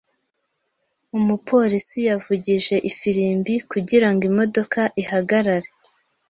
[1.17, 5.69] Umupolisi yavugije ifirimbi kugirango imodoka ihagarare.